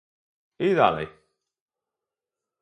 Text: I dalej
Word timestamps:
I 0.57 0.69
dalej 0.77 1.07